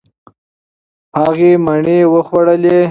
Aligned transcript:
هغې 1.21 1.51
مڼې 1.65 1.99
وخوړلې. 2.13 2.77